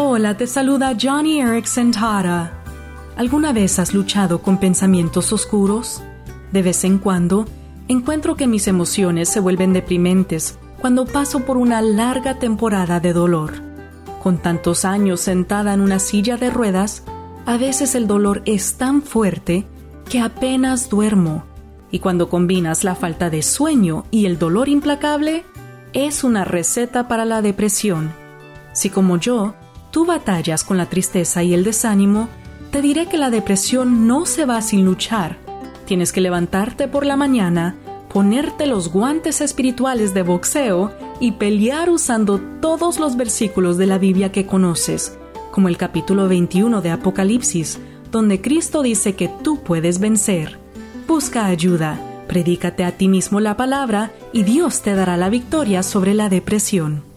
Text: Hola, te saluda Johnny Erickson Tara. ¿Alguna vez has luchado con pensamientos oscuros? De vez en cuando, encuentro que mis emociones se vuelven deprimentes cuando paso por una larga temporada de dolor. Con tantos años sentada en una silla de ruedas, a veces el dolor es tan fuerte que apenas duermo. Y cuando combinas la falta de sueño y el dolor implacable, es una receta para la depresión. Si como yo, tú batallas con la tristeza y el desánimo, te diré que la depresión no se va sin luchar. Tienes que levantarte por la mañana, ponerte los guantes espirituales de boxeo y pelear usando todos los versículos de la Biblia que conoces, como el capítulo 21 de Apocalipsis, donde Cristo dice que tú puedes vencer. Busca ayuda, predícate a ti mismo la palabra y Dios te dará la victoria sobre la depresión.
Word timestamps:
Hola, 0.00 0.36
te 0.36 0.46
saluda 0.46 0.96
Johnny 0.96 1.40
Erickson 1.40 1.90
Tara. 1.90 2.52
¿Alguna 3.16 3.52
vez 3.52 3.80
has 3.80 3.92
luchado 3.92 4.40
con 4.42 4.60
pensamientos 4.60 5.32
oscuros? 5.32 6.04
De 6.52 6.62
vez 6.62 6.84
en 6.84 6.98
cuando, 6.98 7.46
encuentro 7.88 8.36
que 8.36 8.46
mis 8.46 8.68
emociones 8.68 9.28
se 9.28 9.40
vuelven 9.40 9.72
deprimentes 9.72 10.56
cuando 10.80 11.04
paso 11.04 11.40
por 11.40 11.56
una 11.56 11.82
larga 11.82 12.38
temporada 12.38 13.00
de 13.00 13.12
dolor. 13.12 13.54
Con 14.22 14.38
tantos 14.38 14.84
años 14.84 15.18
sentada 15.18 15.74
en 15.74 15.80
una 15.80 15.98
silla 15.98 16.36
de 16.36 16.50
ruedas, 16.50 17.02
a 17.44 17.56
veces 17.56 17.96
el 17.96 18.06
dolor 18.06 18.42
es 18.44 18.74
tan 18.74 19.02
fuerte 19.02 19.66
que 20.08 20.20
apenas 20.20 20.90
duermo. 20.90 21.42
Y 21.90 21.98
cuando 21.98 22.28
combinas 22.28 22.84
la 22.84 22.94
falta 22.94 23.30
de 23.30 23.42
sueño 23.42 24.04
y 24.12 24.26
el 24.26 24.38
dolor 24.38 24.68
implacable, 24.68 25.44
es 25.92 26.22
una 26.22 26.44
receta 26.44 27.08
para 27.08 27.24
la 27.24 27.42
depresión. 27.42 28.12
Si 28.72 28.90
como 28.90 29.16
yo, 29.16 29.56
tú 29.90 30.04
batallas 30.04 30.64
con 30.64 30.76
la 30.76 30.86
tristeza 30.86 31.42
y 31.42 31.54
el 31.54 31.64
desánimo, 31.64 32.28
te 32.70 32.82
diré 32.82 33.06
que 33.06 33.18
la 33.18 33.30
depresión 33.30 34.06
no 34.06 34.26
se 34.26 34.44
va 34.44 34.60
sin 34.62 34.84
luchar. 34.84 35.38
Tienes 35.86 36.12
que 36.12 36.20
levantarte 36.20 36.86
por 36.86 37.06
la 37.06 37.16
mañana, 37.16 37.76
ponerte 38.12 38.66
los 38.66 38.92
guantes 38.92 39.40
espirituales 39.40 40.14
de 40.14 40.22
boxeo 40.22 40.92
y 41.20 41.32
pelear 41.32 41.90
usando 41.90 42.40
todos 42.60 42.98
los 42.98 43.16
versículos 43.16 43.76
de 43.78 43.86
la 43.86 43.98
Biblia 43.98 44.32
que 44.32 44.46
conoces, 44.46 45.18
como 45.50 45.68
el 45.68 45.76
capítulo 45.76 46.28
21 46.28 46.80
de 46.80 46.90
Apocalipsis, 46.90 47.78
donde 48.10 48.40
Cristo 48.40 48.82
dice 48.82 49.14
que 49.14 49.30
tú 49.42 49.62
puedes 49.62 49.98
vencer. 49.98 50.58
Busca 51.06 51.46
ayuda, 51.46 51.98
predícate 52.28 52.84
a 52.84 52.92
ti 52.92 53.08
mismo 53.08 53.40
la 53.40 53.56
palabra 53.56 54.12
y 54.32 54.42
Dios 54.42 54.82
te 54.82 54.94
dará 54.94 55.16
la 55.16 55.30
victoria 55.30 55.82
sobre 55.82 56.14
la 56.14 56.28
depresión. 56.28 57.07